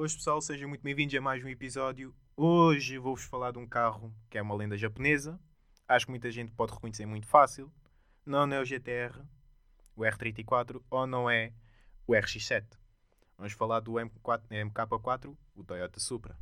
Boas 0.00 0.16
pessoal, 0.16 0.40
sejam 0.40 0.66
muito 0.66 0.80
bem-vindos 0.80 1.14
a 1.14 1.20
mais 1.20 1.44
um 1.44 1.48
episódio. 1.48 2.14
Hoje 2.34 2.96
vou-vos 2.96 3.22
falar 3.24 3.52
de 3.52 3.58
um 3.58 3.66
carro 3.66 4.10
que 4.30 4.38
é 4.38 4.40
uma 4.40 4.54
lenda 4.54 4.74
japonesa. 4.74 5.38
Acho 5.86 6.06
que 6.06 6.10
muita 6.10 6.30
gente 6.30 6.50
pode 6.52 6.72
reconhecer 6.72 7.04
muito 7.04 7.26
fácil. 7.26 7.70
Não 8.24 8.50
é 8.50 8.58
o 8.58 8.64
GTR, 8.64 9.22
o 9.94 10.00
R34 10.00 10.82
ou 10.88 11.06
não 11.06 11.28
é 11.28 11.52
o 12.06 12.14
RX7. 12.14 12.64
Vamos 13.36 13.52
falar 13.52 13.80
do 13.80 13.92
M4, 13.92 14.40
MK4, 14.48 15.36
o 15.54 15.62
Toyota 15.62 16.00
Supra. 16.00 16.34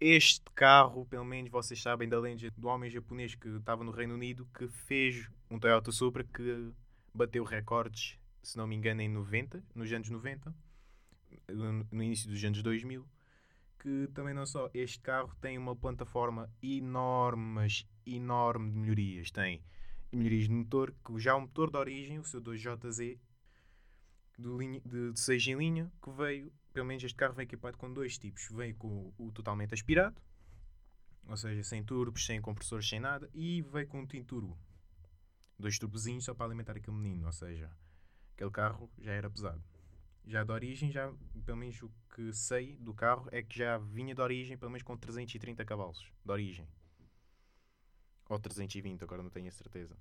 Este 0.00 0.44
carro, 0.54 1.04
pelo 1.04 1.26
menos 1.26 1.50
vocês 1.50 1.82
sabem 1.82 2.08
da 2.08 2.18
lenda 2.18 2.50
do 2.56 2.66
homem 2.66 2.90
japonês 2.90 3.34
que 3.34 3.48
estava 3.48 3.84
no 3.84 3.92
Reino 3.92 4.14
Unido, 4.14 4.48
que 4.56 4.68
fez 4.68 5.28
um 5.50 5.58
Toyota 5.58 5.92
Supra 5.92 6.24
que 6.24 6.72
bateu 7.12 7.44
recordes, 7.44 8.18
se 8.42 8.56
não 8.56 8.66
me 8.66 8.74
engano, 8.74 9.02
em 9.02 9.08
90, 9.10 9.62
nos 9.74 9.92
anos 9.92 10.08
90 10.08 10.64
no 11.48 12.02
início 12.02 12.28
dos 12.28 12.42
anos 12.44 12.62
2000, 12.62 13.06
que 13.78 14.08
também 14.14 14.32
não 14.32 14.46
só 14.46 14.70
este 14.72 14.98
carro 15.00 15.34
tem 15.40 15.58
uma 15.58 15.76
plataforma 15.76 16.50
enorme, 16.62 17.44
mas 17.44 17.86
enorme 18.06 18.70
de 18.70 18.78
melhorias. 18.78 19.30
Tem 19.30 19.62
melhorias 20.12 20.44
de 20.44 20.52
motor, 20.52 20.94
que 21.04 21.18
já 21.18 21.34
o 21.34 21.42
motor 21.42 21.70
de 21.70 21.76
origem, 21.76 22.18
o 22.18 22.24
seu 22.24 22.40
2JZ, 22.40 23.18
de, 24.38 24.80
de, 24.84 25.12
de 25.12 25.20
6 25.20 25.46
em 25.48 25.56
linha, 25.56 25.92
que 26.02 26.10
veio, 26.10 26.52
pelo 26.72 26.86
menos 26.86 27.04
este 27.04 27.16
carro 27.16 27.34
veio 27.34 27.46
equipado 27.46 27.76
com 27.76 27.92
dois 27.92 28.18
tipos. 28.18 28.48
Veio 28.50 28.74
com 28.76 29.12
o, 29.18 29.26
o 29.26 29.32
totalmente 29.32 29.74
aspirado, 29.74 30.20
ou 31.26 31.36
seja, 31.36 31.62
sem 31.62 31.82
turbos, 31.84 32.24
sem 32.24 32.40
compressores, 32.40 32.88
sem 32.88 33.00
nada, 33.00 33.28
e 33.34 33.62
veio 33.62 33.86
com 33.86 34.00
um 34.00 34.06
twin 34.06 34.24
turbo. 34.24 34.58
Dois 35.58 35.78
turbozinhos 35.78 36.24
só 36.24 36.34
para 36.34 36.46
alimentar 36.46 36.76
aquele 36.76 36.96
menino, 36.96 37.26
ou 37.26 37.32
seja, 37.32 37.70
aquele 38.34 38.50
carro 38.50 38.90
já 38.98 39.12
era 39.12 39.30
pesado. 39.30 39.62
Já 40.26 40.42
de 40.42 40.52
origem, 40.52 40.90
já, 40.90 41.12
pelo 41.44 41.58
menos 41.58 41.82
o 41.82 41.90
que 42.14 42.32
sei 42.32 42.76
do 42.76 42.94
carro 42.94 43.28
é 43.30 43.42
que 43.42 43.58
já 43.58 43.76
vinha 43.78 44.14
de 44.14 44.20
origem, 44.20 44.56
pelo 44.56 44.70
menos 44.70 44.82
com 44.82 44.96
330 44.96 45.64
cavalos 45.64 46.10
de 46.24 46.32
origem. 46.32 46.66
Ou 48.28 48.38
320, 48.38 49.02
agora 49.02 49.22
não 49.22 49.30
tenho 49.30 49.48
a 49.48 49.52
certeza. 49.52 49.96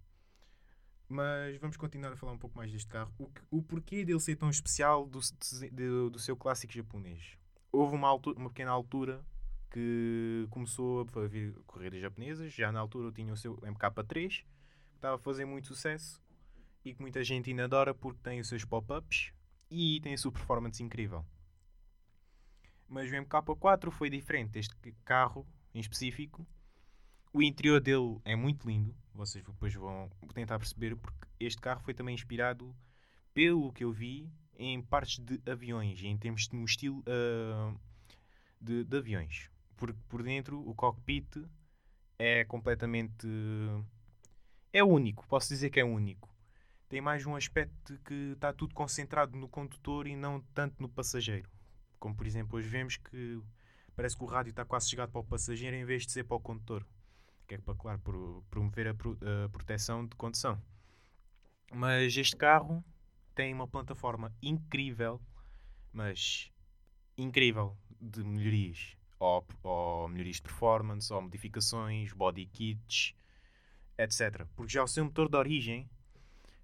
Mas 1.10 1.58
vamos 1.58 1.76
continuar 1.76 2.14
a 2.14 2.16
falar 2.16 2.32
um 2.32 2.38
pouco 2.38 2.58
mais 2.58 2.72
deste 2.72 2.88
carro. 2.88 3.14
O, 3.18 3.28
que, 3.28 3.42
o 3.52 3.62
porquê 3.62 4.06
dele 4.06 4.20
ser 4.20 4.38
tão 4.38 4.50
especial 4.50 5.06
do, 5.06 5.20
de, 5.20 6.10
do 6.10 6.18
seu 6.18 6.38
clássico 6.38 6.72
japonês. 6.72 7.38
Houve 7.72 7.96
uma, 7.96 8.08
altura, 8.08 8.40
uma 8.40 8.50
pequena 8.50 8.72
altura 8.72 9.24
que 9.70 10.48
começou 10.50 11.02
a 11.02 11.28
vir 11.28 11.54
corridas 11.68 12.00
japonesas. 12.00 12.54
Já 12.54 12.72
na 12.72 12.80
altura 12.80 13.08
eu 13.08 13.12
tinha 13.12 13.34
o 13.34 13.38
seu 13.38 13.58
MK3, 13.58 14.30
que 14.30 14.46
estava 14.96 15.16
a 15.16 15.20
fazer 15.20 15.44
muito 15.44 15.68
sucesso 15.68 16.22
e 16.86 16.94
que 16.94 17.02
muita 17.02 17.24
gente 17.24 17.50
ainda 17.50 17.66
adora 17.66 17.94
porque 17.94 18.22
tem 18.24 18.40
os 18.40 18.48
seus 18.48 18.64
pop-ups 18.64 19.34
e 19.74 20.00
tem 20.02 20.14
a 20.14 20.18
sua 20.18 20.32
performance 20.32 20.84
incrível. 20.84 21.26
Mas 22.88 23.10
o 23.10 23.16
MK4 23.16 23.90
foi 23.90 24.08
diferente. 24.08 24.60
Este 24.60 24.76
carro 25.04 25.48
em 25.74 25.80
específico, 25.80 26.46
o 27.34 27.42
interior 27.42 27.82
dele 27.82 28.20
é 28.24 28.36
muito 28.36 28.68
lindo. 28.68 28.96
Vocês 29.16 29.44
depois 29.44 29.74
vão 29.74 30.12
tentar 30.32 30.60
perceber, 30.60 30.96
porque 30.96 31.28
este 31.40 31.60
carro 31.60 31.82
foi 31.82 31.96
também 31.96 32.14
inspirado, 32.14 32.76
pelo 33.34 33.74
que 33.74 33.84
eu 33.84 33.92
vi, 33.92 34.30
em 34.56 34.80
partes 34.80 35.18
de 35.18 35.42
aviões, 35.52 36.04
em 36.04 36.16
termos 36.16 36.48
de 36.48 36.56
um 36.56 36.64
estilo 36.64 37.00
uh, 37.00 37.80
de, 38.62 38.84
de, 38.84 38.98
aviões. 38.98 39.50
Porque 39.76 40.00
por 40.08 40.22
dentro 40.22 40.60
o 40.70 40.76
cockpit 40.76 41.44
é 42.20 42.46
completamente. 42.46 43.28
É 44.72 44.84
único, 44.84 45.28
posso 45.28 45.50
dizer 45.50 45.72
que 45.72 45.80
é 45.80 45.84
único 45.84 46.33
tem 46.94 47.02
mais 47.02 47.26
um 47.26 47.36
aspecto 47.36 47.98
que 48.06 48.34
está 48.34 48.54
tudo 48.54 48.76
concentrado 48.76 49.36
no 49.36 49.50
condutor 49.50 50.06
e 50.06 50.16
não 50.16 50.40
tanto 50.54 50.80
no 50.80 50.88
passageiro. 50.88 51.50
Como 51.98 52.16
por 52.16 52.28
exemplo, 52.28 52.56
hoje 52.56 52.70
vemos 52.70 52.98
que 52.98 53.42
parece 53.96 54.16
que 54.16 54.24
o 54.24 54.28
rádio 54.28 54.52
está 54.52 54.64
quase 54.64 54.92
chegado 54.92 55.12
para 55.12 55.22
o 55.22 55.24
passageiro 55.24 55.76
em 55.76 55.86
vez 55.86 56.06
de 56.06 56.12
ser 56.12 56.24
para 56.24 56.38
o 56.38 56.40
condutor. 56.40 56.86
Que 57.48 57.56
é 57.56 57.58
para, 57.58 57.74
claro, 57.74 58.00
promover 58.48 58.90
a, 58.90 58.94
pro, 58.94 59.18
a 59.24 59.50
proteção 59.50 60.06
de 60.06 60.16
condução. 60.16 60.62
Mas 61.74 62.16
este 62.16 62.36
carro 62.36 62.86
tem 63.34 63.52
uma 63.56 63.68
plataforma 63.68 64.32
incrível, 64.40 65.20
mas 65.92 66.52
incrível 67.18 67.76
de 68.00 68.24
melhorias. 68.24 68.96
Ou, 69.18 69.44
ou 69.64 70.08
melhorias 70.10 70.36
de 70.36 70.44
performance, 70.44 71.12
ou 71.12 71.24
modificações, 71.24 72.14
body 72.14 72.46
kits, 72.46 73.16
etc. 73.98 74.46
Porque 74.56 74.74
já 74.74 74.84
o 74.84 74.88
seu 74.88 75.04
motor 75.04 75.28
de 75.28 75.38
origem 75.38 75.90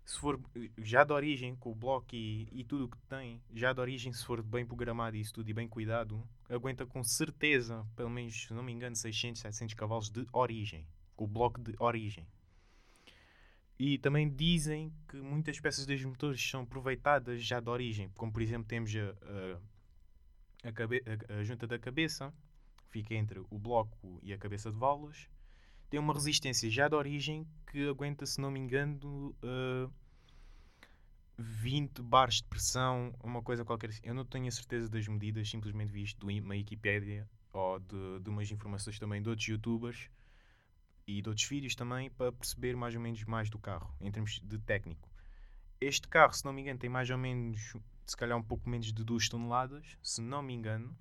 se 0.09 0.17
for 0.17 0.39
já 0.79 1.03
de 1.03 1.13
origem, 1.13 1.55
com 1.55 1.71
o 1.71 1.75
bloco 1.75 2.15
e, 2.15 2.47
e 2.51 2.63
tudo 2.63 2.85
o 2.85 2.89
que 2.89 2.97
tem, 3.07 3.39
já 3.53 3.71
de 3.71 3.79
origem, 3.79 4.11
se 4.11 4.25
for 4.25 4.41
bem 4.41 4.65
programado 4.65 5.15
e 5.15 5.23
tudo 5.31 5.47
e 5.47 5.53
bem 5.53 5.67
cuidado, 5.67 6.27
aguenta 6.49 6.83
com 6.83 7.03
certeza, 7.03 7.85
pelo 7.95 8.09
menos, 8.09 8.47
se 8.47 8.51
não 8.51 8.63
me 8.63 8.71
engano, 8.71 8.95
600, 8.95 9.39
700 9.39 9.75
cavalos 9.75 10.09
de 10.09 10.25
origem. 10.33 10.83
Com 11.15 11.25
o 11.25 11.27
bloco 11.27 11.61
de 11.61 11.75
origem. 11.77 12.25
E 13.77 13.99
também 13.99 14.27
dizem 14.27 14.91
que 15.07 15.17
muitas 15.17 15.59
peças 15.59 15.85
dos 15.85 16.03
motores 16.03 16.41
são 16.41 16.63
aproveitadas 16.63 17.43
já 17.43 17.59
de 17.59 17.69
origem, 17.69 18.09
como 18.15 18.31
por 18.33 18.41
exemplo 18.41 18.67
temos 18.67 18.91
a, 18.95 19.09
a, 20.63 20.69
a, 20.69 20.71
cabe, 20.71 21.03
a, 21.05 21.35
a 21.35 21.43
junta 21.43 21.67
da 21.67 21.77
cabeça, 21.77 22.33
que 22.77 22.87
fica 22.87 23.13
entre 23.13 23.39
o 23.47 23.59
bloco 23.59 24.19
e 24.23 24.33
a 24.33 24.39
cabeça 24.39 24.71
de 24.71 24.77
válvulas 24.77 25.29
tem 25.89 25.99
uma 25.99 26.13
resistência 26.13 26.69
já 26.69 26.87
de 26.87 26.95
origem 26.95 27.47
que 27.69 27.87
aguenta, 27.87 28.25
se 28.25 28.41
não 28.41 28.51
me 28.51 28.59
engano, 28.59 29.35
uh, 29.43 29.91
20 31.37 32.01
bares 32.01 32.35
de 32.35 32.43
pressão, 32.45 33.13
uma 33.23 33.41
coisa 33.41 33.63
qualquer. 33.63 33.91
Eu 34.03 34.13
não 34.13 34.25
tenho 34.25 34.47
a 34.47 34.51
certeza 34.51 34.89
das 34.89 35.07
medidas, 35.07 35.49
simplesmente 35.49 35.91
vi 35.91 36.03
isto 36.03 36.27
de 36.27 36.39
uma 36.41 36.53
Wikipedia 36.55 37.29
ou 37.53 37.79
de, 37.79 38.19
de 38.21 38.29
umas 38.29 38.51
informações 38.51 38.99
também 38.99 39.21
de 39.21 39.29
outros 39.29 39.47
youtubers 39.47 40.09
e 41.07 41.21
de 41.21 41.29
outros 41.29 41.47
vídeos 41.47 41.75
também 41.75 42.09
para 42.09 42.31
perceber 42.31 42.75
mais 42.75 42.93
ou 42.93 43.01
menos 43.01 43.23
mais 43.23 43.49
do 43.49 43.57
carro, 43.57 43.93
em 44.01 44.11
termos 44.11 44.39
de 44.43 44.57
técnico. 44.59 45.09
Este 45.79 46.07
carro, 46.07 46.33
se 46.33 46.43
não 46.43 46.51
me 46.51 46.61
engano, 46.61 46.79
tem 46.79 46.89
mais 46.89 47.09
ou 47.09 47.17
menos, 47.17 47.73
se 48.05 48.17
calhar 48.17 48.37
um 48.37 48.43
pouco 48.43 48.69
menos 48.69 48.91
de 48.91 49.03
2 49.03 49.29
toneladas, 49.29 49.97
se 50.03 50.21
não 50.21 50.41
me 50.41 50.53
engano. 50.53 50.95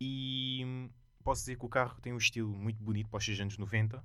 E 0.00 0.90
posso 1.24 1.42
dizer 1.42 1.56
que 1.56 1.64
o 1.64 1.68
carro 1.68 1.98
tem 2.00 2.12
um 2.12 2.18
estilo 2.18 2.52
muito 2.54 2.82
bonito 2.82 3.08
para 3.08 3.18
os 3.18 3.40
anos 3.40 3.56
90, 3.56 4.04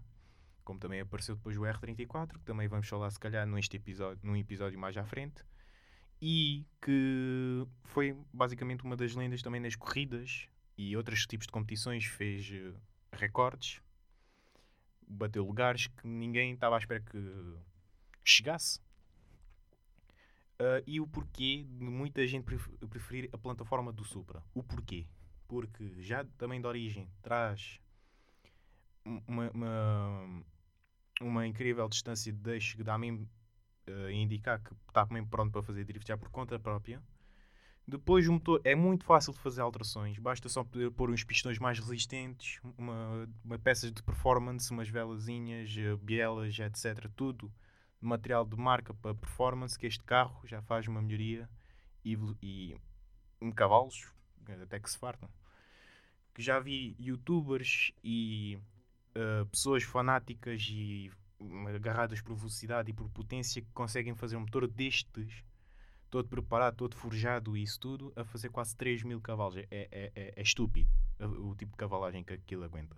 como 0.67 0.78
também 0.78 1.00
apareceu 1.00 1.35
depois 1.35 1.55
o 1.55 1.61
R34, 1.61 2.33
que 2.33 2.45
também 2.45 2.67
vamos 2.67 2.89
falar 2.89 3.09
se 3.09 3.17
calhar 3.17 3.47
neste 3.47 3.78
episódio, 3.78 4.19
num 4.22 4.35
episódio 4.35 4.78
mais 4.78 4.97
à 4.97 5.05
frente, 5.05 5.41
e 6.22 6.66
que 6.81 7.66
foi 7.85 8.13
basicamente 8.33 8.83
uma 8.83 8.97
das 8.97 9.16
lendas 9.16 9.41
também 9.41 9.61
nas 9.61 9.78
corridas 9.78 10.50
e 10.78 10.97
outros 10.97 11.25
tipos 11.25 11.47
de 11.47 11.53
competições, 11.53 12.03
fez 12.03 12.50
uh, 12.51 12.78
recordes, 13.13 13.81
bateu 15.07 15.45
lugares 15.45 15.88
que 15.88 16.05
ninguém 16.05 16.53
estava 16.53 16.75
à 16.75 16.79
espera 16.79 16.99
que 16.99 17.55
chegasse. 18.25 18.79
Uh, 20.59 20.84
e 20.85 20.99
o 20.99 21.07
porquê 21.07 21.66
de 21.69 21.85
muita 21.85 22.28
gente 22.28 22.44
preferir 22.89 23.29
a 23.31 23.38
plataforma 23.38 23.94
do 23.94 24.03
Supra. 24.03 24.44
O 24.53 24.61
porquê? 24.61 25.07
porque 25.47 26.01
já 26.01 26.25
também 26.38 26.59
de 26.59 26.67
origem 26.67 27.09
traz 27.22 27.79
uma, 29.05 29.49
uma, 29.51 30.44
uma 31.22 31.45
incrível 31.45 31.88
distância 31.88 32.31
de 32.31 32.39
deixo 32.39 32.78
que 32.78 32.83
dá 32.83 32.97
mesmo 32.97 33.28
uh, 33.89 34.09
indicar 34.09 34.61
que 34.61 34.73
está 34.88 35.05
mesmo 35.09 35.28
pronto 35.28 35.51
para 35.51 35.63
fazer 35.63 35.83
drift 35.83 36.07
já 36.07 36.17
por 36.17 36.29
conta 36.29 36.59
própria. 36.59 37.01
Depois 37.88 38.28
o 38.28 38.33
motor 38.33 38.59
é 38.66 38.75
muito 38.75 39.05
fácil 39.05 39.31
de 39.31 39.39
fazer 39.39 39.61
alterações, 39.61 40.19
basta 40.19 40.50
só 40.50 40.61
poder 40.61 40.91
pôr 40.91 41.09
uns 41.09 41.23
pistões 41.23 41.57
mais 41.57 41.79
resistentes, 41.79 42.59
uma, 42.78 43.29
uma 43.45 43.57
peças 43.57 43.94
de 43.94 44.03
performance, 44.03 44.69
umas 44.72 44.89
velazinhas, 44.89 45.73
eh, 45.78 45.95
bielas, 45.95 46.59
etc. 46.59 47.09
Tudo 47.16 47.49
material 48.01 48.45
de 48.45 48.57
marca 48.57 48.94
para 48.94 49.16
performance, 49.16 49.79
que 49.79 49.88
este 49.88 50.03
carro 50.03 50.46
já 50.46 50.61
faz 50.61 50.85
uma 50.87 51.02
melhoria 51.02 51.49
e, 52.03 52.17
e 52.41 52.75
cavalos, 53.55 54.11
até 54.61 54.81
que 54.81 54.91
se 54.91 54.97
fartam. 54.97 55.29
Que 56.34 56.41
já 56.41 56.59
vi 56.59 56.93
youtubers 56.99 57.93
e 58.03 58.59
uh, 59.17 59.46
pessoas 59.47 59.84
fanáticas 59.84 60.67
e 60.69 61.11
agarradas 61.75 62.22
por 62.22 62.35
velocidade 62.35 62.90
e 62.91 62.93
por 62.93 63.09
potência 63.09 63.61
que 63.61 63.72
conseguem 63.73 64.16
fazer 64.16 64.37
um 64.37 64.41
motor 64.41 64.67
destes, 64.67 65.43
todo 66.09 66.28
preparado, 66.28 66.75
todo 66.75 66.96
forjado 66.96 67.55
e 67.55 67.64
isso 67.64 67.79
tudo, 67.79 68.14
a 68.16 68.23
fazer 68.23 68.49
quase 68.49 68.75
3 68.75 69.03
mil 69.03 69.19
cavalos. 69.22 69.58
É, 69.58 69.67
é, 69.69 69.87
é, 69.91 70.34
é 70.35 70.41
estúpido 70.41 70.90
o 71.19 71.55
tipo 71.55 71.72
de 71.72 71.78
cavalagem 71.78 72.23
que 72.23 72.34
aquilo 72.34 72.64
aguenta. 72.64 72.96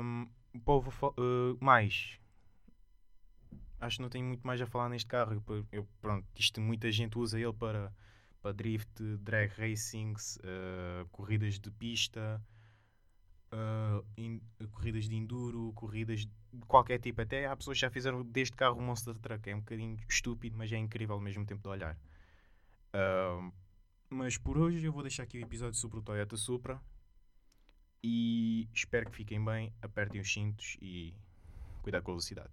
Um, 0.00 0.28
povo, 0.64 0.90
uh, 1.18 1.56
mais. 1.60 2.18
Acho 3.80 3.96
que 3.96 4.02
não 4.02 4.08
tenho 4.08 4.26
muito 4.26 4.46
mais 4.46 4.60
a 4.60 4.66
falar 4.66 4.88
neste 4.88 5.06
carro. 5.06 5.42
Eu, 5.70 5.86
pronto, 6.00 6.26
isto 6.34 6.60
muita 6.60 6.90
gente 6.90 7.18
usa 7.18 7.38
ele 7.38 7.52
para 7.52 7.92
para 8.42 8.52
drift, 8.52 9.02
drag 9.18 9.52
racings, 9.58 10.36
uh, 10.38 11.06
corridas 11.10 11.58
de 11.58 11.70
pista, 11.70 12.42
uh, 13.52 14.04
in, 14.16 14.40
corridas 14.70 15.08
de 15.08 15.16
enduro, 15.16 15.72
corridas 15.74 16.20
de 16.20 16.66
qualquer 16.66 16.98
tipo. 16.98 17.20
Até 17.20 17.46
há 17.46 17.56
pessoas 17.56 17.76
que 17.76 17.82
já 17.82 17.90
fizeram 17.90 18.22
deste 18.22 18.56
carro 18.56 18.78
um 18.78 18.84
monster 18.84 19.16
truck. 19.18 19.48
É 19.48 19.54
um 19.54 19.60
bocadinho 19.60 19.96
estúpido, 20.08 20.56
mas 20.56 20.72
é 20.72 20.76
incrível 20.76 21.14
ao 21.14 21.20
mesmo 21.20 21.44
tempo 21.44 21.62
de 21.62 21.68
olhar. 21.68 21.96
Uh, 22.94 23.52
Mas 24.08 24.36
por 24.36 24.58
hoje 24.58 24.84
eu 24.84 24.92
vou 24.92 25.02
deixar 25.02 25.22
aqui 25.22 25.38
o 25.38 25.42
episódio 25.42 25.78
sobre 25.78 26.00
o 26.00 26.02
Toyota 26.02 26.36
Supra. 26.36 26.80
E 28.02 28.68
espero 28.74 29.08
que 29.08 29.16
fiquem 29.16 29.44
bem, 29.44 29.72
apertem 29.80 30.20
os 30.20 30.32
cintos 30.32 30.76
e 30.80 31.14
cuidado 31.82 32.02
com 32.02 32.10
a 32.10 32.14
velocidade. 32.14 32.50